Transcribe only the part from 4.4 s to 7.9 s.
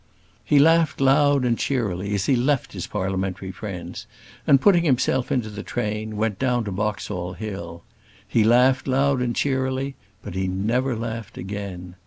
and, putting himself into the train, went down to Boxall Hill.